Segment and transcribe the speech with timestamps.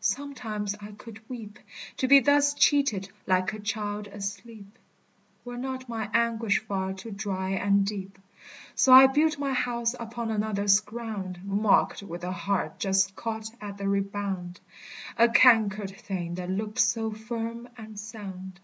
[0.00, 1.56] Sometimes I could weep
[1.98, 4.76] To be thus cheated, like a child asleep;
[5.44, 8.18] Were not my anguish far too dry and deep.
[8.74, 13.78] So I built my house upon another's ground; Mocked with a heart just caught at
[13.78, 14.58] the rebound,
[15.16, 18.58] A cankered thing that looked so firm and sound.